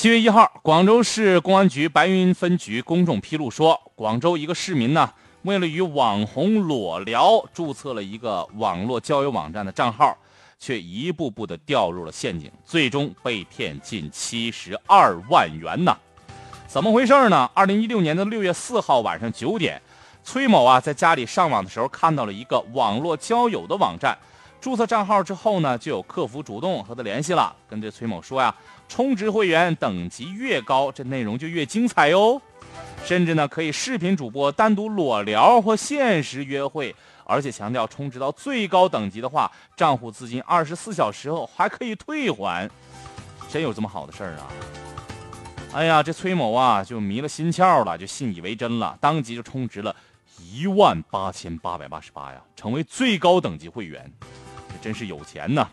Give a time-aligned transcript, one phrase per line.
[0.00, 10.16] 七月一号，广州市公安局白云分局公众披露说，广州一个市民呢，为了与网红裸聊，注册了一个网络交友网站的账号，
[10.58, 15.94] 却一步步的掉入了陷阱，最终被骗近七十二万元呢。
[16.66, 17.50] 怎么回事呢？
[17.52, 19.78] 二零一六年的六月四号晚上九点，
[20.24, 24.16] 崔某啊在家里上网的时候看到了一个网络交友的网站。
[24.60, 28.54] 注册账号之后呢，就有客服主动和他联系了，跟这崔某说呀，
[28.88, 32.40] 充值会员等级越高，这内容就越精彩哟，
[33.02, 42.68] 甚至呢可以视频主播单独裸聊或现实约会，而且强调充值到最高等级的话，账户资金二十四小时后还可以退还，
[43.48, 44.46] 真有这么好的事儿啊？
[45.72, 49.96] 哎呀，这崔某啊就迷了心窍了，就信以为真了，当即就充值了
[50.38, 54.12] 一万八千八百八十八呀，成为最高等级会员。
[54.80, 55.68] 真是有钱呐！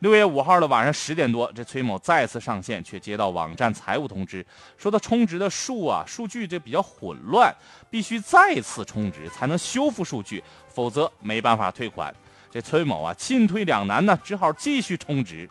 [0.00, 4.44] 六月五号的晚上十点多，这崔某再次上线，却接到网站财务通知，
[4.76, 7.54] 说他充值的数啊数据这比较混乱，
[7.88, 12.14] 必须再次充值才能修复数据，否则没办法退款。
[12.50, 15.48] 这崔某啊进退两难呢，只好继续充值。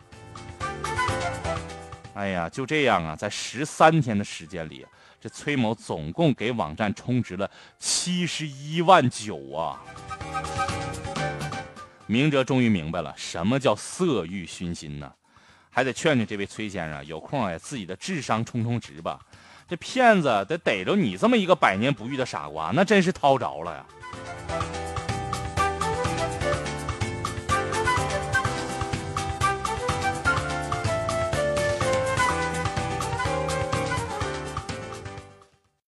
[2.14, 4.86] 哎呀，就这样啊，在十三天的时间里，
[5.20, 9.82] 这崔某总共给网站充值了七十一万九啊！
[12.06, 15.12] 明哲终于明白了什么叫色欲熏心呢，
[15.70, 19.18] 还得劝劝这位崔先生，有空哎自己的智商充充值吧。
[19.66, 23.86] 这骗子得逮着你这么一个百年不遇的傻瓜，那真是掏着了呀。